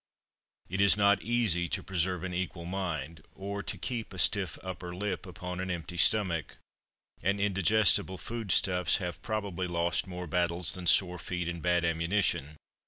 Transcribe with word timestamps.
It 0.67 0.81
is 0.81 0.97
not 0.97 1.21
easy 1.21 1.69
to 1.69 1.83
preserve 1.83 2.23
an 2.23 2.33
equal 2.33 2.65
mind 2.65 3.23
or 3.35 3.61
keep 3.61 4.13
a 4.13 4.17
stiff 4.17 4.57
upper 4.63 4.95
lip 4.95 5.27
upon 5.27 5.59
an 5.59 5.69
empty 5.69 5.97
stomach; 5.97 6.57
and 7.21 7.39
indigestible 7.39 8.17
food 8.17 8.51
stuffs 8.51 8.97
have 8.97 9.21
probably 9.21 9.67
lost 9.67 10.07
more 10.07 10.25
battles 10.25 10.73
than 10.73 10.87
sore 10.87 11.19
feet 11.19 11.47
and 11.47 11.61
bad 11.61 11.85
ammunition. 11.85 12.57